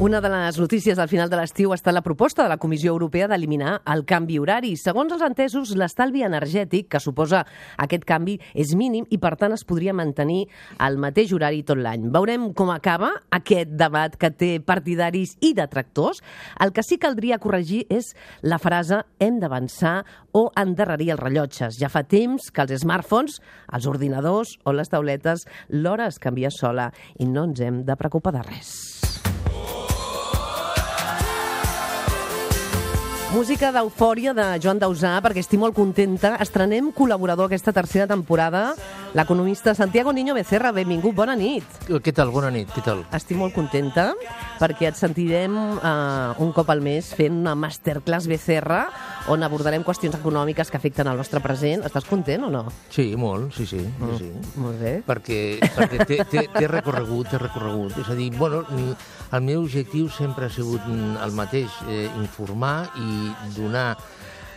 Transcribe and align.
Una 0.00 0.22
de 0.22 0.30
les 0.30 0.56
notícies 0.58 0.98
al 0.98 1.10
final 1.12 1.28
de 1.28 1.36
l'estiu 1.36 1.74
ha 1.74 1.76
estat 1.76 1.92
la 1.92 2.00
proposta 2.00 2.40
de 2.40 2.48
la 2.48 2.56
Comissió 2.56 2.88
Europea 2.94 3.26
d'eliminar 3.28 3.74
el 3.92 4.06
canvi 4.08 4.38
horari. 4.40 4.70
Segons 4.80 5.12
els 5.12 5.20
entesos, 5.26 5.74
l'estalvi 5.76 6.22
energètic 6.24 6.86
que 6.94 7.00
suposa 7.04 7.42
aquest 7.84 8.06
canvi 8.08 8.38
és 8.56 8.70
mínim 8.72 9.04
i, 9.12 9.18
per 9.20 9.34
tant, 9.36 9.52
es 9.52 9.66
podria 9.68 9.92
mantenir 9.92 10.46
el 10.86 10.96
mateix 10.96 11.34
horari 11.36 11.60
tot 11.68 11.76
l'any. 11.84 12.06
Veurem 12.14 12.46
com 12.56 12.72
acaba 12.72 13.10
aquest 13.28 13.74
debat 13.76 14.16
que 14.16 14.30
té 14.32 14.48
partidaris 14.64 15.34
i 15.44 15.52
detractors. 15.58 16.22
El 16.64 16.72
que 16.72 16.80
sí 16.86 16.96
caldria 16.96 17.36
corregir 17.42 17.82
és 17.92 18.14
la 18.40 18.56
frase 18.56 19.02
hem 19.20 19.36
d'avançar 19.42 19.98
o 20.32 20.46
endarrerir 20.56 21.10
els 21.12 21.20
rellotges. 21.20 21.76
Ja 21.76 21.92
fa 21.92 22.06
temps 22.08 22.48
que 22.48 22.64
els 22.64 22.72
smartphones, 22.86 23.36
els 23.68 23.90
ordinadors 23.92 24.56
o 24.64 24.72
les 24.72 24.88
tauletes, 24.88 25.44
l'hora 25.68 26.08
es 26.08 26.16
canvia 26.16 26.48
sola 26.48 26.88
i 27.20 27.28
no 27.28 27.44
ens 27.50 27.60
hem 27.60 27.84
de 27.84 28.00
preocupar 28.00 28.32
de 28.38 28.46
res. 28.48 28.89
Música 33.30 33.68
d'eufòria 33.70 34.32
de 34.34 34.44
Joan 34.58 34.80
Dausà, 34.82 35.12
perquè 35.22 35.38
estic 35.44 35.60
molt 35.62 35.76
contenta. 35.76 36.32
Estrenem 36.42 36.88
col·laborador 36.90 37.46
aquesta 37.46 37.70
tercera 37.70 38.08
temporada, 38.10 38.72
l'economista 39.14 39.74
Santiago 39.74 40.12
Niño 40.12 40.34
Becerra. 40.34 40.70
Benvingut, 40.72 41.14
bona 41.14 41.34
nit. 41.36 41.64
Què 41.88 42.12
tal? 42.14 42.30
Bona 42.30 42.50
nit, 42.54 42.70
què 42.70 42.82
tal? 42.84 43.02
Estic 43.16 43.38
molt 43.40 43.54
contenta 43.56 44.10
perquè 44.60 44.90
et 44.90 44.98
sentirem 44.98 45.54
uh, 45.56 46.34
un 46.42 46.52
cop 46.54 46.68
al 46.70 46.82
mes 46.84 47.08
fent 47.16 47.40
una 47.40 47.56
masterclass 47.58 48.28
Becerra 48.30 48.84
on 49.32 49.42
abordarem 49.46 49.82
qüestions 49.86 50.14
econòmiques 50.18 50.70
que 50.70 50.78
afecten 50.78 51.08
el 51.10 51.18
nostre 51.18 51.40
present. 51.42 51.82
Estàs 51.88 52.06
content 52.08 52.46
o 52.46 52.52
no? 52.52 52.64
Sí, 52.92 53.10
molt, 53.16 53.54
sí, 53.56 53.66
sí. 53.66 53.80
sí, 53.80 53.88
Mm, 54.00 54.16
sí. 54.18 54.30
Molt 54.60 54.78
bé. 54.80 54.92
Perquè, 55.06 55.40
perquè 55.76 56.06
té, 56.08 56.16
té, 56.30 56.46
té 56.54 56.66
recorregut, 56.70 57.28
té 57.30 57.38
recorregut. 57.38 57.98
És 58.00 58.08
a 58.10 58.16
dir, 58.18 58.30
bueno, 58.36 58.62
el 58.70 59.42
meu 59.44 59.62
objectiu 59.64 60.08
sempre 60.08 60.46
ha 60.46 60.52
sigut 60.52 60.80
mm, 60.86 61.18
el 61.24 61.34
mateix, 61.36 61.70
eh, 61.88 62.06
informar 62.22 62.88
i 62.96 63.30
donar 63.56 63.96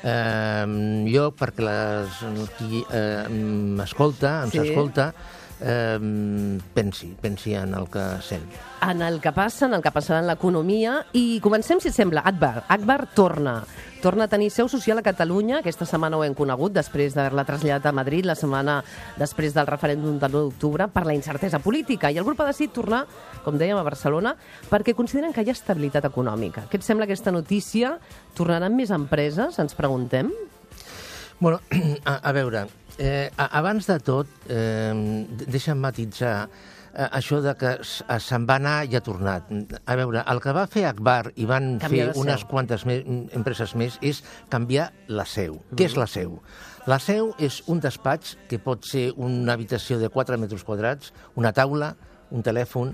eh, 0.03 0.65
lloc 1.09 1.37
perquè 1.39 1.63
les, 1.65 2.19
qui 2.57 2.83
eh, 2.91 3.27
m'escolta, 3.29 4.43
ens 4.45 4.53
Sí. 4.53 4.59
escolta, 4.67 5.13
eh, 5.63 6.59
pensi, 6.73 7.15
pensi 7.21 7.55
en 7.55 7.73
el 7.73 7.87
que 7.89 8.03
sent. 8.21 8.43
En 8.83 9.01
el 9.01 9.21
que 9.21 9.31
passa, 9.31 9.65
en 9.65 9.77
el 9.77 9.81
que 9.81 9.93
passarà 9.95 10.19
en 10.19 10.27
l'economia, 10.27 10.99
i 11.15 11.39
comencem, 11.43 11.79
si 11.79 11.89
et 11.89 11.95
sembla, 11.95 12.21
Akbar. 12.27 12.65
Akbar 12.67 13.07
torna. 13.15 13.61
Torna 14.03 14.25
a 14.25 14.27
tenir 14.27 14.49
seu 14.51 14.67
social 14.67 14.99
a 14.99 15.05
Catalunya. 15.05 15.61
Aquesta 15.61 15.87
setmana 15.87 16.17
ho 16.19 16.25
hem 16.25 16.35
conegut, 16.35 16.73
després 16.75 17.15
d'haver-la 17.15 17.45
traslladat 17.47 17.87
a 17.87 17.95
Madrid, 17.95 18.27
la 18.27 18.35
setmana 18.35 18.81
després 19.15 19.55
del 19.55 19.69
referèndum 19.69 20.19
de 20.19 20.27
l'1 20.27 20.49
d'octubre, 20.49 20.89
per 20.91 21.05
la 21.07 21.15
incertesa 21.15 21.63
política. 21.63 22.11
I 22.11 22.19
el 22.19 22.27
grup 22.27 22.43
ha 22.43 22.49
decidit 22.51 22.75
tornar, 22.75 23.05
com 23.45 23.55
dèiem, 23.55 23.79
a 23.79 23.87
Barcelona, 23.87 24.35
perquè 24.69 24.91
consideren 24.93 25.31
que 25.31 25.47
hi 25.47 25.53
ha 25.53 25.55
estabilitat 25.55 26.11
econòmica. 26.11 26.67
Què 26.67 26.81
et 26.81 26.83
sembla 26.83 27.07
aquesta 27.07 27.31
notícia? 27.31 27.95
Tornaran 28.35 28.75
més 28.75 28.91
empreses, 28.91 29.55
ens 29.63 29.79
preguntem? 29.79 30.33
Bueno, 31.39 31.63
a, 32.03 32.19
a 32.19 32.31
veure, 32.35 32.67
eh, 32.97 33.29
abans 33.35 33.87
de 33.87 33.97
tot, 34.03 34.29
eh, 34.49 34.93
deixa'm 35.47 35.81
matitzar 35.81 36.49
eh, 36.93 37.07
això 37.09 37.41
de 37.43 37.53
que 37.59 37.73
eh, 37.79 38.19
se'n 38.19 38.47
va 38.49 38.57
anar 38.61 38.75
i 38.85 38.95
ha 38.95 39.01
tornat. 39.03 39.49
A 39.85 39.97
veure, 39.99 40.23
el 40.29 40.41
que 40.43 40.53
va 40.55 40.65
fer 40.71 40.85
Akbar 40.89 41.33
i 41.35 41.47
van 41.49 41.77
Canviar 41.81 42.11
fer 42.11 42.21
unes 42.21 42.45
quantes 42.49 42.85
me 42.89 42.99
empreses 43.33 43.75
més 43.79 43.97
és 44.01 44.23
canviar 44.53 44.91
la 45.07 45.25
seu. 45.25 45.59
Què 45.73 45.89
és 45.89 45.97
la 45.99 46.07
seu? 46.07 46.39
La 46.89 46.99
seu 46.99 47.31
és 47.39 47.61
un 47.71 47.79
despatx 47.83 48.37
que 48.49 48.59
pot 48.59 48.85
ser 48.85 49.11
una 49.15 49.55
habitació 49.55 49.99
de 50.01 50.11
4 50.11 50.37
metres 50.37 50.65
quadrats, 50.67 51.13
una 51.39 51.53
taula, 51.55 51.93
un 52.31 52.43
telèfon, 52.43 52.93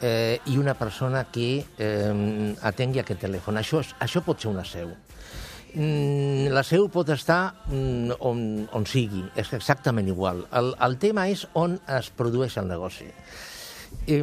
eh, 0.00 0.38
i 0.46 0.58
una 0.58 0.74
persona 0.74 1.24
que 1.32 1.64
eh, 1.78 2.54
atengui 2.62 3.02
aquest 3.02 3.22
telèfon. 3.26 3.58
Això, 3.60 3.82
això 4.00 4.22
pot 4.26 4.40
ser 4.42 4.50
una 4.52 4.64
seu. 4.66 4.90
Mm, 5.74 6.48
la 6.54 6.62
seu 6.64 6.88
pot 6.92 7.10
estar 7.12 7.42
mm, 7.68 8.16
on, 8.24 8.40
on 8.72 8.86
sigui, 8.88 9.24
és 9.36 9.52
exactament 9.56 10.08
igual. 10.08 10.44
El, 10.56 10.72
el 10.86 10.96
tema 11.02 11.26
és 11.28 11.44
on 11.58 11.76
es 11.98 12.08
produeix 12.16 12.56
el 12.60 12.70
negoci. 12.70 13.08
Eh, 14.08 14.22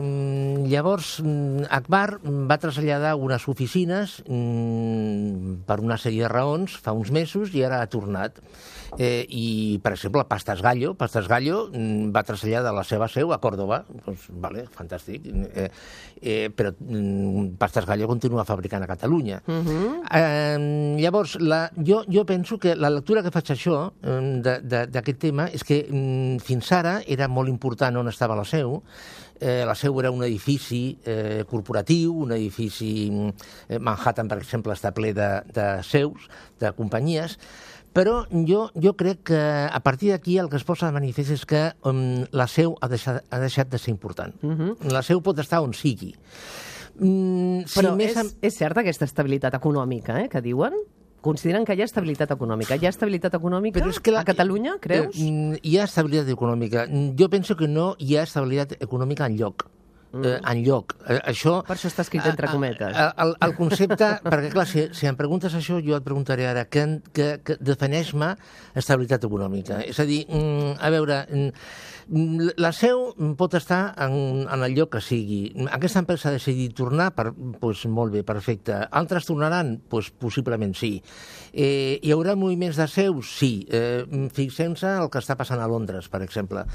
llavors, 0.66 1.20
mm, 1.22 1.68
Akbar 1.70 2.20
va 2.24 2.58
traslladar 2.58 3.16
unes 3.22 3.48
oficines 3.48 4.22
mm, 4.26 5.66
per 5.68 5.78
una 5.84 5.98
sèrie 6.02 6.26
de 6.26 6.32
raons 6.32 6.78
fa 6.82 6.96
uns 6.98 7.12
mesos 7.14 7.54
i 7.54 7.62
ara 7.66 7.84
ha 7.84 7.90
tornat. 7.92 8.42
Eh, 8.98 9.26
I, 9.30 9.80
per 9.84 9.94
exemple, 9.94 10.24
Pastas 10.30 10.62
Gallo, 10.64 10.94
Pastas 10.96 11.28
Gallo 11.28 11.68
mm, 11.70 12.12
va 12.16 12.24
traslladar 12.24 12.74
la 12.74 12.86
seva 12.88 13.08
seu 13.12 13.34
a 13.34 13.40
Còrdoba. 13.44 13.84
Doncs, 14.06 14.28
vale, 14.42 14.66
fantàstic. 14.74 15.26
Eh, 15.54 15.68
eh, 16.22 16.50
però 16.50 16.72
mm, 16.74 17.56
Pastas 17.62 17.86
Gallo 17.86 18.08
continua 18.08 18.46
fabricant 18.48 18.84
a 18.84 18.90
Catalunya. 18.90 19.42
Uh 19.46 19.54
-huh. 19.54 19.92
eh, 20.12 20.98
llavors, 21.02 21.38
la, 21.40 21.70
jo, 21.76 22.04
jo 22.08 22.26
penso 22.26 22.58
que 22.58 22.76
la 22.76 22.90
lectura 22.90 23.22
que 23.22 23.32
faig 23.32 23.52
això, 23.52 23.92
eh, 24.02 24.42
d'aquest 24.66 25.20
tema, 25.20 25.48
és 25.48 25.64
que 25.64 25.86
mm, 25.90 26.40
fins 26.40 26.72
ara 26.72 27.02
era 27.06 27.28
molt 27.28 27.50
important 27.50 27.96
on 27.98 28.08
estava 28.08 28.36
la 28.36 28.46
seu, 28.46 28.84
Eh, 29.40 29.64
la 29.68 29.76
seu 29.76 30.00
era 30.00 30.12
un 30.12 30.24
edifici 30.24 30.98
eh, 31.06 31.44
corporatiu, 31.50 32.14
un 32.26 32.32
edifici... 32.32 33.10
mm, 33.12 33.32
Eh, 33.70 33.80
Manhattan, 33.80 34.28
per 34.30 34.40
exemple, 34.42 34.74
està 34.76 34.92
ple 34.96 35.14
de, 35.16 35.30
de 35.54 35.66
seus, 35.84 36.28
de 36.62 36.72
companyies, 36.78 37.38
però 37.96 38.26
jo, 38.48 38.66
jo 38.76 38.94
crec 39.00 39.24
que 39.32 39.40
a 39.40 39.80
partir 39.80 40.12
d'aquí 40.12 40.38
el 40.42 40.50
que 40.52 40.60
es 40.60 40.66
posa 40.68 40.90
de 40.90 40.96
manifest 40.98 41.32
és 41.32 41.46
que 41.48 41.62
um, 41.88 42.26
la 42.36 42.48
seu 42.52 42.76
ha 42.82 42.90
deixat, 42.92 43.24
ha 43.32 43.40
deixat 43.40 43.72
de 43.72 43.80
ser 43.80 43.94
important. 43.94 44.36
Uh 44.44 44.52
-huh. 44.52 44.92
La 44.92 45.02
seu 45.02 45.22
pot 45.22 45.40
estar 45.40 45.62
on 45.62 45.74
sigui. 45.74 46.14
Mm, 47.00 47.64
si 47.66 47.80
Però 47.80 47.96
més 47.96 48.16
és, 48.16 48.36
és 48.42 48.54
certa 48.56 48.82
aquesta 48.82 49.06
estabilitat 49.06 49.54
econòmica, 49.54 50.22
eh, 50.22 50.30
que 50.30 50.42
diuen? 50.42 50.74
Consideren 51.26 51.66
que 51.66 51.74
hi 51.74 51.82
ha 51.82 51.88
estabilitat 51.90 52.32
econòmica. 52.36 52.78
Hi 52.78 52.86
ha 52.86 52.92
estabilitat 52.94 53.34
econòmica 53.40 53.80
Però 53.82 53.90
és 53.90 53.98
que 54.00 54.14
la, 54.14 54.22
a 54.22 54.28
Catalunya, 54.28 54.76
creus? 54.82 55.16
Eh, 55.18 55.30
mm, 55.32 55.62
hi 55.66 55.80
ha 55.80 55.88
estabilitat 55.90 56.30
econòmica. 56.36 56.86
Mm, 56.86 57.16
Jo 57.18 57.30
penso 57.34 57.58
que 57.58 57.68
no 57.72 57.96
hi 57.98 58.16
ha 58.20 58.28
estabilitat 58.30 58.78
econòmica 58.86 59.26
en 59.26 59.40
lloc. 59.42 59.66
Eh, 60.16 60.38
en 60.40 60.62
lloc. 60.64 60.94
Eh, 61.10 61.18
això... 61.34 61.58
Per 61.68 61.76
això 61.76 61.90
està 61.90 62.06
escrit 62.06 62.24
entre 62.30 62.48
cometes. 62.48 62.94
eh, 62.96 63.08
El, 63.26 63.34
el 63.44 63.56
concepte... 63.58 64.12
perquè, 64.32 64.52
clar, 64.54 64.68
si, 64.70 64.86
si 64.96 65.10
em 65.10 65.18
preguntes 65.20 65.58
això, 65.58 65.82
jo 65.84 65.98
et 65.98 66.06
preguntaré 66.06 66.46
ara 66.48 66.64
que, 66.72 66.86
que, 67.12 67.28
que 67.44 67.58
defineix-me 67.60 68.30
estabilitat 68.80 69.26
econòmica. 69.28 69.82
És 69.84 70.00
a 70.00 70.06
dir, 70.08 70.22
mm, 70.30 70.78
a 70.80 70.94
veure, 70.94 71.20
mm, 71.28 71.50
la 72.08 72.70
seu 72.76 73.14
pot 73.38 73.54
estar 73.58 73.96
en, 73.98 74.46
en 74.46 74.64
el 74.64 74.76
lloc 74.78 74.92
que 74.94 75.02
sigui. 75.02 75.54
Aquesta 75.74 76.04
empresa 76.04 76.30
ha 76.30 76.36
decidit 76.36 76.76
tornar, 76.78 77.10
per, 77.18 77.32
pues, 77.62 77.86
molt 77.90 78.14
bé, 78.14 78.22
perfecte. 78.24 78.76
Altres 78.92 79.26
tornaran? 79.26 79.80
Pues, 79.90 80.12
possiblement 80.12 80.76
sí. 80.78 81.02
Eh, 81.52 82.00
hi 82.04 82.12
haurà 82.14 82.36
moviments 82.36 82.78
de 82.78 82.88
seus? 82.92 83.32
Sí. 83.40 83.66
Eh, 83.72 84.04
Fixem-se 84.36 84.92
el 85.02 85.10
que 85.10 85.22
està 85.24 85.38
passant 85.40 85.62
a 85.64 85.68
Londres, 85.72 86.10
per 86.12 86.22
exemple. 86.26 86.66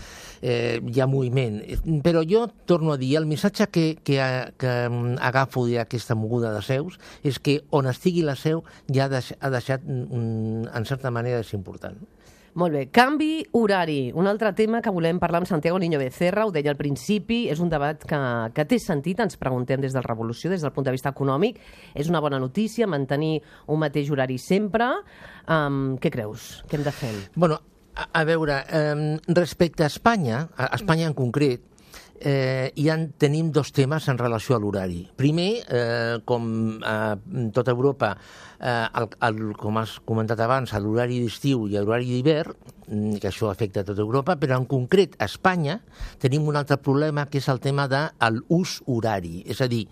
Eh, 0.43 0.81
hi 0.83 1.01
ha 1.01 1.07
moviment. 1.07 1.61
Però 2.03 2.25
jo 2.27 2.47
torno 2.67 2.95
a 2.95 2.99
dir, 3.01 3.15
el 3.21 3.27
missatge 3.31 3.69
que, 3.71 3.87
que, 4.03 4.19
que 4.59 4.75
mm, 4.89 5.19
agafo 5.21 5.67
d'aquesta 5.69 6.17
moguda 6.19 6.51
de 6.57 6.63
seus 6.67 6.99
és 7.23 7.39
que 7.39 7.61
on 7.71 7.87
estigui 7.87 8.23
la 8.27 8.35
seu 8.41 8.65
ja 8.91 9.07
ha 9.07 9.13
deix- 9.13 9.37
ha 9.39 9.51
deixat, 9.53 9.85
mm, 9.85 10.73
en 10.75 10.87
certa 10.89 11.11
manera, 11.15 11.43
ser 11.45 11.59
important. 11.61 11.99
Molt 12.55 12.75
bé. 12.75 12.83
Canvi 12.91 13.45
horari. 13.55 14.11
Un 14.17 14.27
altre 14.27 14.51
tema 14.59 14.81
que 14.83 14.91
volem 14.91 15.21
parlar 15.23 15.43
amb 15.43 15.49
Santiago 15.49 15.79
Niño 15.79 16.01
Becerra, 16.03 16.47
ho 16.47 16.51
deia 16.55 16.73
al 16.73 16.79
principi, 16.79 17.45
és 17.53 17.63
un 17.63 17.71
debat 17.71 18.03
que, 18.03 18.21
que 18.57 18.67
té 18.67 18.81
sentit, 18.83 19.23
ens 19.23 19.39
preguntem 19.39 19.81
des 19.83 19.95
de 19.95 20.01
la 20.01 20.07
revolució, 20.09 20.51
des 20.51 20.65
del 20.65 20.75
punt 20.75 20.89
de 20.89 20.95
vista 20.97 21.13
econòmic. 21.15 21.61
És 21.95 22.11
una 22.11 22.23
bona 22.23 22.41
notícia 22.43 22.91
mantenir 22.91 23.39
un 23.71 23.79
mateix 23.83 24.11
horari 24.11 24.39
sempre. 24.43 24.91
Um, 25.47 25.97
què 26.03 26.11
creus? 26.11 26.65
Què 26.67 26.81
hem 26.81 26.87
de 26.87 26.95
fer? 26.95 27.13
Bueno, 27.37 27.61
a, 27.95 28.09
a 28.21 28.25
veure, 28.25 28.61
eh, 28.67 29.19
respecte 29.29 29.85
a 29.85 29.91
Espanya, 29.93 30.49
a 30.57 30.73
Espanya 30.75 31.07
en 31.11 31.15
concret, 31.15 31.70
eh, 32.21 32.71
ja 32.77 32.95
en 32.95 33.09
tenim 33.19 33.51
dos 33.53 33.73
temes 33.73 34.07
en 34.13 34.21
relació 34.21 34.57
a 34.57 34.61
l'horari. 34.61 35.01
Primer, 35.17 35.51
eh, 35.67 36.19
com 36.29 36.79
a 36.85 37.17
tota 37.57 37.73
Europa, 37.73 38.13
eh, 38.61 38.87
el, 39.01 39.09
el, 39.29 39.41
com 39.59 39.81
has 39.81 39.99
comentat 40.07 40.41
abans, 40.45 40.73
l'horari 40.77 41.21
d'estiu 41.25 41.67
i 41.67 41.79
l'horari 41.79 42.13
d'hivern, 42.13 42.55
mm, 42.87 43.21
que 43.23 43.33
això 43.33 43.51
afecta 43.51 43.81
a 43.81 43.89
tota 43.89 44.05
Europa, 44.05 44.37
però 44.37 44.61
en 44.61 44.69
concret 44.69 45.17
a 45.19 45.25
Espanya 45.25 45.81
tenim 46.21 46.47
un 46.47 46.61
altre 46.61 46.77
problema 46.77 47.27
que 47.27 47.39
és 47.39 47.49
el 47.49 47.61
tema 47.61 47.89
de 47.89 48.09
l'ús 48.37 48.83
horari. 48.87 49.43
És 49.49 49.61
a 49.61 49.69
dir, 49.69 49.87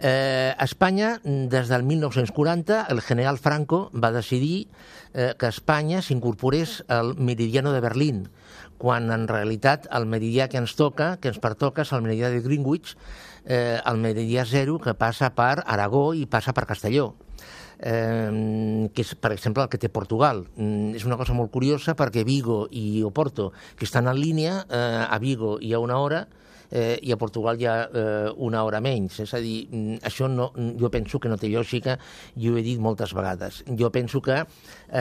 Eh, 0.00 0.54
a 0.56 0.64
Espanya, 0.64 1.20
des 1.24 1.66
del 1.66 1.82
1940, 1.82 2.86
el 2.88 3.00
general 3.00 3.36
Franco 3.36 3.90
va 3.90 4.12
decidir 4.12 4.68
eh, 5.12 5.34
que 5.34 5.50
Espanya 5.50 6.02
s'incorporés 6.06 6.84
al 6.86 7.16
meridiano 7.16 7.72
de 7.72 7.80
Berlín, 7.82 8.28
quan 8.78 9.10
en 9.14 9.26
realitat 9.28 9.88
el 9.94 10.06
meridià 10.06 10.48
que 10.48 10.60
ens 10.60 10.74
toca, 10.78 11.16
que 11.20 11.32
ens 11.32 11.40
pertoca, 11.42 11.82
és 11.82 11.92
el 11.92 12.04
meridià 12.04 12.30
de 12.32 12.42
Greenwich, 12.44 12.94
eh, 13.44 13.78
el 13.84 13.98
meridià 13.98 14.46
zero 14.46 14.78
que 14.78 14.94
passa 14.94 15.34
per 15.34 15.64
Aragó 15.66 16.12
i 16.14 16.26
passa 16.26 16.54
per 16.54 16.66
Castelló. 16.66 17.14
eh, 17.80 18.90
que 18.92 19.02
és, 19.02 19.14
per 19.14 19.30
exemple, 19.30 19.62
el 19.62 19.68
que 19.70 19.78
té 19.78 19.88
Portugal. 19.88 20.48
Mm, 20.56 20.96
és 20.98 21.04
una 21.06 21.16
cosa 21.16 21.32
molt 21.32 21.52
curiosa 21.54 21.94
perquè 21.94 22.24
Vigo 22.26 22.66
i 22.74 23.04
Oporto, 23.06 23.52
que 23.78 23.84
estan 23.86 24.08
en 24.08 24.18
línia, 24.18 24.66
eh, 24.68 25.06
a 25.08 25.18
Vigo 25.22 25.58
hi 25.60 25.72
ha 25.72 25.78
una 25.78 25.98
hora, 25.98 26.26
eh, 26.70 26.98
i 27.02 27.12
a 27.12 27.18
Portugal 27.20 27.58
hi 27.60 27.66
ha 27.66 27.76
eh, 27.86 28.30
una 28.36 28.64
hora 28.64 28.80
menys. 28.84 29.20
És 29.24 29.34
a 29.34 29.40
dir, 29.42 29.68
mm, 29.70 30.00
això 30.08 30.28
no, 30.28 30.50
jo 30.78 30.90
penso 30.90 31.20
que 31.20 31.30
no 31.30 31.38
té 31.40 31.50
lògica, 31.52 31.98
i 32.36 32.48
ho 32.48 32.58
he 32.58 32.64
dit 32.66 32.80
moltes 32.80 33.14
vegades. 33.16 33.62
Jo 33.78 33.90
penso 33.94 34.20
que 34.24 34.38
eh, 34.42 34.46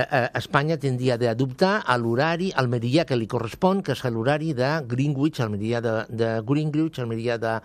eh, 0.04 0.24
Espanya 0.38 0.78
tindria 0.78 1.18
d'adoptar 1.18 1.84
l'horari, 1.98 2.52
al 2.56 2.68
meridià 2.68 3.06
que 3.06 3.18
li 3.18 3.28
correspon, 3.28 3.84
que 3.84 3.96
és 3.96 4.04
l'horari 4.08 4.54
de 4.54 4.78
Greenwich, 4.88 5.42
el 5.42 5.54
meridià 5.54 5.81
de, 5.81 5.96
de 6.10 6.34
Greenwich, 6.48 7.00
el 7.00 7.08
meridià 7.08 7.38
de, 7.42 7.60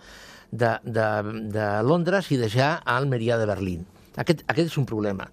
de, 0.51 0.77
de, 0.83 1.09
de 1.53 1.67
Londres 1.83 2.31
i 2.31 2.37
deixar 2.37 2.81
al 2.85 3.07
meridià 3.09 3.37
de 3.41 3.49
Berlín. 3.49 3.85
Aquest, 4.15 4.43
aquest 4.47 4.69
és 4.69 4.77
un 4.77 4.85
problema. 4.89 5.29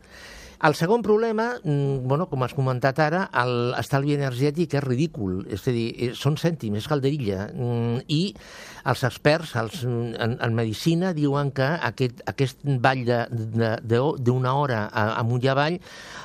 El 0.61 0.75
segon 0.77 1.01
problema, 1.01 1.55
mm, 1.65 2.07
bueno, 2.07 2.27
com 2.29 2.43
has 2.45 2.53
comentat 2.53 2.99
ara, 3.01 3.23
l'estalvi 3.49 4.13
energètic 4.13 4.75
és 4.77 4.85
ridícul, 4.85 5.47
és 5.49 5.63
a 5.67 5.73
dir, 5.73 5.87
eh, 5.97 6.11
són 6.15 6.37
cèntims, 6.37 6.77
és 6.77 6.89
calderilla, 6.89 7.47
mm, 7.49 8.03
i 8.09 8.35
els 8.85 9.05
experts 9.05 9.55
els, 9.57 9.85
en, 9.85 10.37
en 10.39 10.55
medicina 10.55 11.15
diuen 11.15 11.51
que 11.51 11.65
aquest, 11.65 12.21
aquest 12.27 12.59
ball 12.63 13.05
d'una 14.21 14.55
hora 14.55 14.91
amunt 14.93 15.43
i 15.43 15.49
avall, 15.49 15.81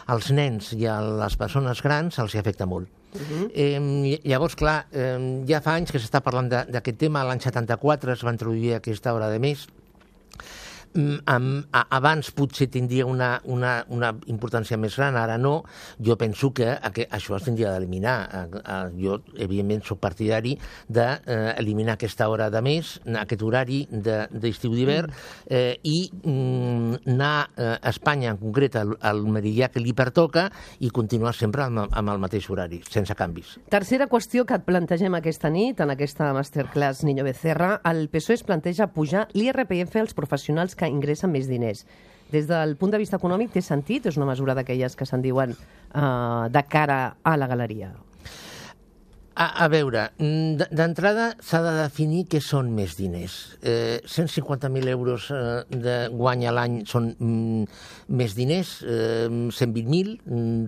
als 0.07 0.31
nens 0.31 0.73
i 0.73 0.85
a 0.85 0.99
les 1.01 1.35
persones 1.37 1.81
grans 1.81 2.19
els 2.19 2.35
hi 2.35 2.39
afecta 2.39 2.65
molt. 2.65 2.89
Uh 3.15 3.21
-huh. 3.21 3.51
eh, 3.55 4.19
llavors, 4.25 4.55
clar, 4.55 4.87
eh, 4.91 5.45
ja 5.47 5.61
fa 5.61 5.75
anys 5.75 5.91
que 5.91 5.99
s'està 5.99 6.19
parlant 6.19 6.49
d'aquest 6.49 6.97
tema, 6.97 7.23
l'any 7.23 7.39
74 7.39 8.11
es 8.11 8.23
va 8.23 8.31
introduir 8.31 8.73
aquesta 8.73 9.13
hora 9.13 9.29
de 9.29 9.39
més, 9.39 9.69
amb, 10.95 11.65
a, 11.71 11.85
abans 11.97 12.31
potser 12.35 12.67
tindria 12.71 13.05
una, 13.05 13.35
una, 13.51 13.77
una 13.93 14.11
importància 14.31 14.77
més 14.79 14.95
gran, 14.97 15.17
ara 15.19 15.37
no. 15.37 15.57
Jo 16.01 16.17
penso 16.19 16.51
que, 16.55 16.71
que 16.95 17.07
això 17.11 17.35
es 17.37 17.45
tindria 17.47 17.73
d'eliminar. 17.73 18.15
Jo, 18.99 19.19
evidentment, 19.35 19.83
sóc 19.85 19.99
partidari 20.03 20.55
d'eliminar 20.87 21.95
eh, 21.95 21.97
aquesta 21.99 22.29
hora 22.31 22.49
de 22.53 22.61
més, 22.65 22.95
aquest 23.21 23.43
horari 23.45 23.83
d'estiu 23.91 24.73
de, 24.73 24.79
d'hivern, 24.79 25.13
eh, 25.49 25.75
i 25.83 25.97
mm, 26.11 27.01
anar 27.15 27.33
eh, 27.55 27.71
a 27.75 27.91
Espanya, 27.91 28.33
en 28.33 28.41
concret, 28.41 28.77
al, 28.79 28.95
al 29.01 29.23
meridià 29.27 29.69
que 29.73 29.83
li 29.83 29.93
pertoca, 29.97 30.47
i 30.79 30.91
continuar 30.93 31.35
sempre 31.35 31.65
amb, 31.65 31.85
amb 31.85 32.13
el 32.13 32.21
mateix 32.21 32.49
horari, 32.51 32.81
sense 32.91 33.15
canvis. 33.17 33.55
Tercera 33.71 34.09
qüestió 34.11 34.45
que 34.47 34.57
et 34.59 34.65
plantegem 34.67 35.15
aquesta 35.17 35.51
nit, 35.51 35.81
en 35.83 35.93
aquesta 35.93 36.31
masterclass 36.35 37.03
Niño 37.05 37.25
Becerra, 37.27 37.75
el 37.91 38.07
PSOE 38.11 38.39
es 38.39 38.45
planteja 38.45 38.89
pujar 38.93 39.27
l'IRPF 39.33 39.99
als 40.01 40.15
professionals 40.17 40.75
que 40.75 40.84
que 40.85 40.93
ingressen 40.93 41.33
més 41.33 41.49
diners. 41.51 41.85
Des 42.31 42.47
del 42.49 42.75
punt 42.79 42.93
de 42.93 43.01
vista 43.01 43.19
econòmic, 43.19 43.51
té 43.53 43.61
sentit? 43.61 44.07
És 44.09 44.17
una 44.17 44.29
mesura 44.29 44.55
d'aquelles 44.57 44.97
que 44.97 45.05
se'n 45.05 45.21
diuen 45.25 45.53
eh, 45.53 46.49
de 46.49 46.63
cara 46.69 46.99
a 47.23 47.37
la 47.37 47.49
galeria? 47.51 47.91
A, 49.35 49.65
a 49.65 49.67
veure, 49.67 50.05
mm, 50.15 50.69
d'entrada 50.71 51.25
s'ha 51.43 51.59
de 51.59 51.71
definir 51.75 52.21
què 52.31 52.39
són 52.39 52.69
més 52.71 52.93
diners. 52.95 53.33
Eh, 53.59 53.99
150.000 54.07 54.87
euros 54.93 55.25
eh, 55.35 55.65
de 55.67 55.95
guany 56.13 56.45
a 56.47 56.53
l'any 56.55 56.77
són 56.87 57.09
mm, 57.11 57.65
més 58.15 58.35
diners, 58.37 58.71
eh, 58.87 59.27
120.000, 59.27 60.13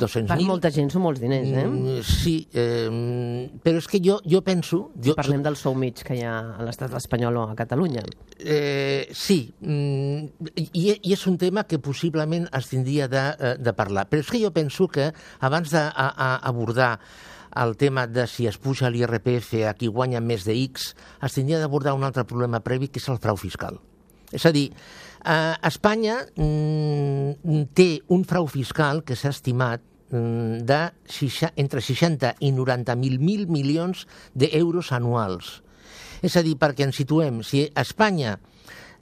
200.000... 0.04 0.28
Per 0.34 0.40
molta 0.50 0.72
gent 0.76 0.92
són 0.92 1.06
molts 1.06 1.24
diners, 1.24 1.48
eh? 1.48 1.64
Mm, 1.64 2.02
sí, 2.04 2.36
eh, 2.52 3.48
però 3.64 3.80
és 3.80 3.88
que 3.88 4.02
jo, 4.04 4.18
jo 4.28 4.44
penso... 4.44 4.82
Jo, 5.00 5.14
si 5.14 5.22
parlem 5.22 5.48
del 5.48 5.56
sou 5.56 5.78
mig 5.80 6.04
que 6.04 6.20
hi 6.20 6.28
ha 6.28 6.36
a 6.58 6.68
l'estat 6.68 6.92
espanyol 7.00 7.40
o 7.40 7.46
a 7.48 7.56
Catalunya. 7.56 8.04
Eh, 8.36 9.08
sí, 9.16 9.40
mm, 9.64 10.52
i, 10.68 10.84
i 10.98 11.16
és 11.16 11.26
un 11.32 11.40
tema 11.40 11.64
que 11.64 11.80
possiblement 11.80 12.52
es 12.52 12.68
tindria 12.76 13.08
de, 13.08 13.26
eh, 13.32 13.56
de 13.64 13.78
parlar. 13.80 14.10
Però 14.12 14.28
és 14.28 14.36
que 14.36 14.44
jo 14.44 14.52
penso 14.52 14.92
que 14.92 15.14
abans 15.40 15.72
d'abordar 15.72 16.98
el 17.64 17.76
tema 17.78 18.08
de 18.08 18.28
si 18.28 18.48
es 18.48 18.58
puja 18.62 18.92
l'IRPF 18.92 19.54
a 19.68 19.74
qui 19.78 19.90
guanya 19.92 20.22
més 20.22 20.46
de 20.48 20.56
X, 20.68 20.94
es 21.24 21.38
tindria 21.38 21.60
d'abordar 21.62 21.96
un 21.98 22.06
altre 22.08 22.26
problema 22.28 22.62
previ, 22.66 22.90
que 22.92 23.02
és 23.02 23.10
el 23.10 23.20
frau 23.24 23.38
fiscal. 23.40 23.80
És 24.32 24.46
a 24.46 24.52
dir, 24.52 24.70
eh, 24.72 25.56
Espanya 25.70 26.20
mm, 26.36 27.64
té 27.74 27.90
un 28.14 28.26
frau 28.28 28.48
fiscal 28.52 29.04
que 29.08 29.16
s'ha 29.16 29.32
estimat 29.36 29.82
mm, 30.12 30.66
de 30.68 30.82
entre 31.56 31.82
60 31.82 32.36
i 32.40 32.52
90.000 32.52 33.20
mil 33.20 33.48
milions 33.48 34.06
d'euros 34.36 34.92
anuals. 34.92 35.62
És 36.22 36.36
a 36.36 36.44
dir, 36.44 36.58
perquè 36.58 36.88
ens 36.88 36.98
situem, 36.98 37.44
si 37.46 37.68
Espanya 37.78 38.38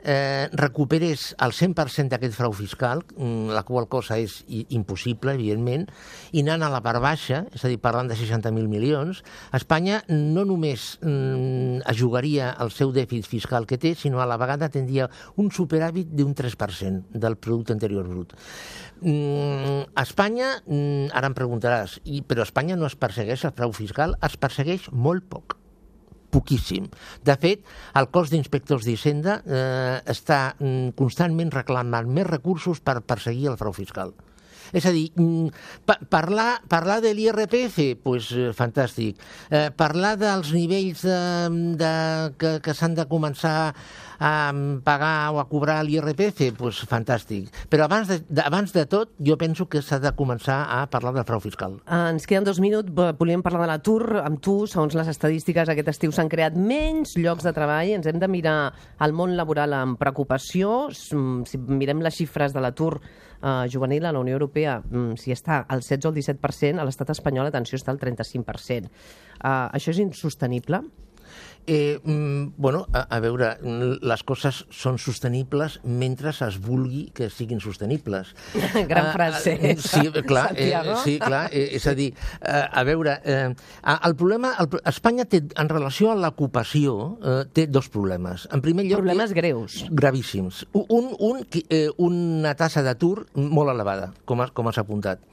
eh, 0.06 0.48
recuperés 0.54 1.34
el 1.42 1.52
100% 1.52 2.13
d'aquest 2.13 2.38
frau 2.38 2.54
fiscal, 2.54 3.02
mm, 3.18 3.50
la 3.50 3.63
qual 3.66 3.88
cosa 3.90 4.19
és 4.22 4.44
impossible, 4.48 5.34
evidentment, 5.34 5.88
i 6.31 6.44
anant 6.46 6.63
a 6.63 6.69
la 6.69 6.81
part 6.86 7.02
baixa, 7.02 7.46
és 7.52 7.66
a 7.66 7.72
dir, 7.72 7.80
parlant 7.81 8.07
de 8.07 8.16
60.000 8.16 8.69
milions, 8.69 9.24
Espanya 9.52 10.04
no 10.07 10.46
només 10.46 11.00
mm, 11.02 11.81
ajugaria 11.90 12.54
el 12.62 12.72
seu 12.72 12.94
dèficit 12.94 13.28
fiscal 13.28 13.66
que 13.66 13.81
té, 13.81 13.96
sinó 13.96 14.22
a 14.22 14.30
la 14.30 14.38
vegada 14.38 14.69
tindria 14.69 15.10
un 15.42 15.50
superàvit 15.50 16.13
d'un 16.13 16.38
3% 16.38 17.12
del 17.12 17.38
producte 17.38 17.74
interior 17.74 18.08
brut. 18.08 18.38
Mm, 19.01 19.90
Espanya, 20.06 20.62
mm, 20.66 21.12
ara 21.18 21.34
em 21.34 21.38
preguntaràs, 21.38 22.00
i, 22.06 22.22
però 22.22 22.46
Espanya 22.46 22.78
no 22.78 22.86
es 22.86 22.96
persegueix 22.96 23.44
el 23.44 23.58
frau 23.58 23.74
fiscal, 23.74 24.16
es 24.22 24.38
persegueix 24.38 24.92
molt 24.94 25.25
poc 25.25 25.58
poquíssim. 26.36 26.92
De 27.26 27.36
fet, 27.40 27.66
el 27.96 28.12
cos 28.14 28.32
d'inspectors 28.34 28.86
d'Hisenda 28.88 29.40
eh, 29.42 29.98
està 30.12 30.40
mm, 30.60 30.96
constantment 31.00 31.54
reclamant 31.56 32.12
més 32.12 32.28
recursos 32.30 32.84
per 32.84 33.00
perseguir 33.08 33.52
el 33.54 33.60
frau 33.62 33.76
fiscal. 33.76 34.14
És 34.73 34.85
a 34.85 34.94
dir, 34.95 35.12
mm, 35.15 35.50
pa 35.85 35.97
parlar, 36.09 36.62
parlar 36.67 37.01
de 37.01 37.13
l'IRPF, 37.13 37.97
pues, 38.03 38.31
eh, 38.31 38.51
fantàstic. 38.53 39.19
Eh, 39.50 39.69
parlar 39.75 40.15
dels 40.17 40.51
nivells 40.53 41.01
de, 41.01 41.19
de, 41.77 41.94
que, 42.38 42.59
que 42.62 42.73
s'han 42.73 42.95
de 42.95 43.06
començar 43.06 43.75
a 44.19 44.53
pagar 44.83 45.31
o 45.33 45.39
a 45.39 45.47
cobrar 45.50 45.83
l'IRPF, 45.83 46.53
pues, 46.57 46.81
fantàstic. 46.88 47.50
Però 47.69 47.85
abans 47.85 48.07
de, 48.07 48.21
abans 48.44 48.73
de 48.73 48.85
tot, 48.85 49.12
jo 49.19 49.38
penso 49.38 49.67
que 49.67 49.81
s'ha 49.81 50.00
de 50.00 50.12
començar 50.15 50.65
a 50.71 50.85
parlar 50.91 51.13
del 51.13 51.27
frau 51.27 51.41
fiscal. 51.44 51.79
Ah, 51.85 52.09
ens 52.13 52.27
queden 52.27 52.47
dos 52.47 52.59
minuts. 52.63 52.91
Volíem 53.19 53.44
parlar 53.44 53.65
de 53.65 53.71
l'atur 53.73 54.21
amb 54.23 54.41
tu. 54.41 54.65
Segons 54.67 54.95
les 54.95 55.12
estadístiques, 55.12 55.69
aquest 55.69 55.91
estiu 55.91 56.15
s'han 56.15 56.31
creat 56.31 56.56
menys 56.56 57.15
llocs 57.19 57.45
de 57.45 57.53
treball. 57.56 57.95
Ens 57.97 58.07
hem 58.07 58.19
de 58.21 58.31
mirar 58.31 58.73
el 59.03 59.13
món 59.13 59.35
laboral 59.38 59.75
amb 59.75 60.00
preocupació. 60.00 60.89
Si 60.95 61.57
mirem 61.57 62.03
les 62.06 62.15
xifres 62.15 62.56
de 62.56 62.63
l'atur 62.63 63.00
eh, 63.42 63.68
juvenil 63.72 64.06
a 64.06 64.12
la 64.12 64.20
Unió 64.20 64.34
Europea, 64.34 64.80
mm, 64.80 65.18
si 65.22 65.32
està 65.32 65.66
al 65.68 65.82
16 65.82 66.06
o 66.06 66.10
el 66.10 66.16
17%, 66.16 66.80
a 66.80 66.86
l'estat 66.86 67.10
espanyol, 67.16 67.48
atenció, 67.48 67.80
està 67.80 67.92
al 67.92 68.00
35%. 68.00 68.92
Uh, 69.36 69.68
això 69.75 69.92
és 69.92 70.00
insostenible? 70.00 70.82
Eh, 71.68 72.00
mm, 72.04 72.54
bueno, 72.58 72.86
a, 72.94 73.08
a 73.10 73.20
veure, 73.20 73.56
les 74.06 74.24
coses 74.27 74.62
són 74.70 75.00
sostenibles 75.01 75.80
mentre 75.84 76.30
es 76.30 76.60
vulgui 76.62 77.08
que 77.15 77.32
siguin 77.34 77.60
sostenibles. 77.63 78.36
Gran 78.92 79.12
frase. 79.15 79.56
Uh, 79.58 79.82
sí, 79.82 80.12
clar, 80.30 80.51
eh, 80.54 80.74
sí, 81.01 81.18
clar, 81.20 81.48
eh, 81.51 81.72
és 81.80 81.88
a 81.89 81.96
dir, 81.98 82.12
uh, 82.13 82.68
a 82.70 82.86
veure, 82.86 83.18
eh, 83.25 83.50
el 83.96 84.15
problema, 84.15 84.54
el, 84.62 84.70
Espanya 84.86 85.25
té, 85.25 85.42
en 85.58 85.72
relació 85.72 86.12
a 86.13 86.20
l'ocupació, 86.20 87.18
eh, 87.18 87.38
té 87.50 87.65
dos 87.65 87.89
problemes. 87.89 88.46
En 88.54 88.62
primer 88.62 88.86
lloc... 88.86 89.01
Problemes 89.01 89.34
greus. 89.34 89.84
Gravíssims. 89.89 90.65
Un, 90.86 91.15
un, 91.18 91.42
eh, 91.65 91.88
una 91.98 92.54
tassa 92.60 92.86
d'atur 92.86 93.25
molt 93.34 93.74
elevada, 93.74 94.12
com, 94.30 94.46
com 94.54 94.70
has 94.70 94.77
apuntat. 94.82 95.24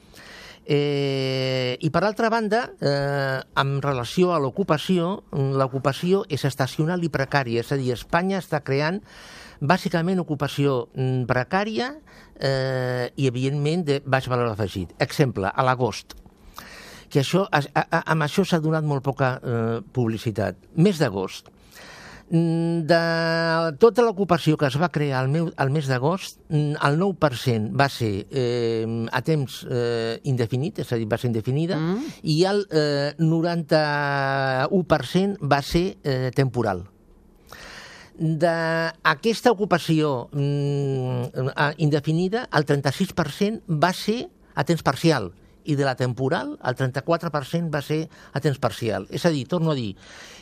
Eh, 0.64 1.76
I 1.80 1.90
per 1.90 2.04
altra 2.06 2.30
banda, 2.30 2.70
eh, 2.80 3.42
en 3.58 3.80
relació 3.82 4.32
a 4.32 4.38
l'ocupació, 4.38 5.24
l'ocupació 5.32 6.22
és 6.30 6.44
estacional 6.46 7.02
i 7.02 7.10
precària, 7.10 7.60
és 7.64 7.72
a 7.72 7.78
dir, 7.80 7.92
Espanya 7.96 8.38
està 8.38 8.62
creant 8.62 9.00
bàsicament 9.62 10.22
ocupació 10.22 10.88
mm, 10.94 11.24
precària 11.30 11.92
eh, 12.38 13.10
i, 13.14 13.26
evidentment, 13.26 13.86
de 13.86 14.00
baix 14.06 14.28
valor 14.30 14.52
afegit. 14.52 14.94
Exemple, 15.02 15.50
a 15.50 15.66
l'agost, 15.66 16.16
que 17.12 17.20
això, 17.20 17.44
a, 17.50 17.60
a, 17.76 18.02
amb 18.14 18.26
això 18.26 18.46
s'ha 18.46 18.62
donat 18.62 18.86
molt 18.88 19.04
poca 19.04 19.34
eh, 19.38 19.80
publicitat. 19.94 20.58
Mes 20.80 20.98
d'agost, 20.98 21.51
de 22.32 23.76
tota 23.76 24.00
l'ocupació 24.06 24.56
que 24.56 24.64
es 24.70 24.76
va 24.80 24.88
crear 24.88 25.20
al, 25.20 25.28
meu, 25.28 25.52
al 25.60 25.68
mes 25.74 25.84
d'agost, 25.90 26.38
mm, 26.48 26.80
el 26.88 26.94
9% 26.96 27.76
va 27.76 27.88
ser 27.92 28.24
eh, 28.30 28.86
a 29.12 29.20
temps 29.20 29.66
eh, 29.68 30.16
indefinit, 30.24 30.78
és 30.80 30.92
a 30.92 30.96
dir, 30.96 31.06
va 31.10 31.18
ser 31.20 31.28
indefinida, 31.28 31.76
mm. 31.76 31.98
i 32.24 32.44
el 32.48 32.64
eh, 32.72 33.12
91% 33.20 35.36
va 35.44 35.60
ser 35.60 36.00
eh, 36.02 36.30
temporal 36.34 36.88
d'aquesta 38.22 39.50
ocupació 39.50 40.28
mm, 40.32 41.24
indefinida, 41.82 42.46
el 42.54 42.64
36% 42.68 43.62
va 43.82 43.92
ser 43.96 44.28
a 44.54 44.64
temps 44.68 44.82
parcial 44.84 45.32
i 45.64 45.76
de 45.78 45.86
la 45.86 45.96
temporal 45.98 46.56
el 46.58 46.76
34% 46.78 47.70
va 47.72 47.82
ser 47.84 48.04
a 48.32 48.40
temps 48.44 48.60
parcial. 48.62 49.06
És 49.10 49.26
a 49.26 49.32
dir, 49.34 49.44
torno 49.48 49.72
a 49.72 49.78
dir, 49.78 49.92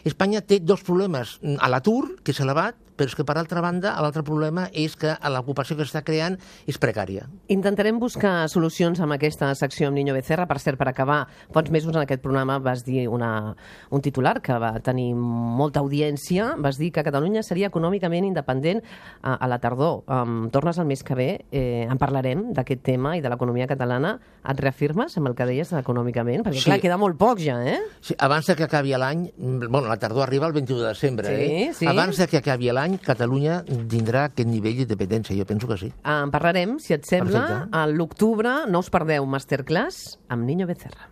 Espanya 0.05 0.41
té 0.41 0.61
dos 0.65 0.85
problemes, 0.87 1.39
a 1.59 1.69
l'atur, 1.73 2.17
que 2.25 2.33
és 2.35 2.41
elevat, 2.41 2.79
però 3.01 3.09
és 3.09 3.17
que 3.17 3.25
per 3.25 3.39
altra 3.41 3.63
banda, 3.65 3.95
l'altre 4.05 4.21
problema 4.27 4.67
és 4.77 4.93
que 5.01 5.15
l'ocupació 5.33 5.73
que 5.79 5.87
s'està 5.87 6.03
creant 6.05 6.35
és 6.69 6.77
precària. 6.81 7.25
Intentarem 7.49 7.97
buscar 8.01 8.45
solucions 8.53 9.01
amb 9.01 9.15
aquesta 9.17 9.49
secció 9.57 9.89
amb 9.89 9.97
Niño 9.97 10.13
Becerra. 10.13 10.45
Per 10.51 10.59
cert, 10.61 10.77
per 10.77 10.91
acabar, 10.91 11.23
fa 11.49 11.63
uns 11.63 11.71
mesos 11.73 11.95
en 11.95 12.03
aquest 12.03 12.21
programa 12.21 12.59
vas 12.61 12.85
dir 12.85 13.07
una, 13.09 13.55
un 13.89 14.03
titular 14.05 14.43
que 14.45 14.53
va 14.61 14.75
tenir 14.85 15.15
molta 15.17 15.81
audiència. 15.81 16.57
Vas 16.61 16.77
dir 16.77 16.91
que 16.93 17.05
Catalunya 17.07 17.43
seria 17.43 17.71
econòmicament 17.71 18.27
independent 18.29 18.83
a, 19.23 19.35
a 19.39 19.49
la 19.49 19.59
tardor. 19.63 20.03
Um, 20.05 20.51
tornes 20.53 20.77
el 20.79 20.85
mes 20.91 21.03
que 21.03 21.17
ve, 21.17 21.29
eh, 21.51 21.87
en 21.89 21.97
parlarem 21.99 22.51
d'aquest 22.53 22.85
tema 22.85 23.15
i 23.17 23.25
de 23.25 23.33
l'economia 23.33 23.67
catalana. 23.71 24.19
Et 24.45 24.61
reafirmes 24.61 25.17
amb 25.17 25.31
el 25.33 25.39
que 25.39 25.49
deies 25.49 25.73
econòmicament? 25.73 26.45
Perquè, 26.45 26.61
Sí. 26.61 26.69
clar, 26.69 26.81
queda 26.81 27.01
molt 27.01 27.17
poc 27.17 27.41
ja, 27.41 27.57
eh? 27.65 27.79
Sí, 28.01 28.15
abans 28.19 28.47
de 28.47 28.57
que 28.57 28.65
acabi 28.69 28.93
l'any, 28.93 29.31
mm, 29.39 29.71
bueno, 29.71 29.89
la 29.89 29.97
tardor 29.97 30.25
arriba 30.25 30.47
el 30.47 30.53
21 30.53 30.83
de 30.83 30.89
desembre, 30.89 31.29
Sí, 31.29 31.53
eh? 31.53 31.73
sí. 31.75 31.87
Abans 31.87 32.17
de 32.17 32.27
que 32.27 32.37
acabi 32.39 32.71
l'any, 32.73 32.90
Catalunya 32.99 33.63
tindrà 33.89 34.27
aquest 34.29 34.49
nivell 34.51 34.77
d'independència, 34.83 35.37
jo 35.39 35.47
penso 35.47 35.69
que 35.71 35.79
sí. 35.79 35.93
En 36.05 36.31
parlarem, 36.35 36.79
si 36.83 36.93
et 36.97 37.07
sembla, 37.09 37.41
Perfecte. 37.47 37.69
a 37.73 37.87
l'octubre. 37.87 38.67
No 38.69 38.83
us 38.83 38.91
perdeu 38.91 39.25
Masterclass 39.27 40.19
amb 40.29 40.45
Niño 40.45 40.67
Becerra. 40.67 41.09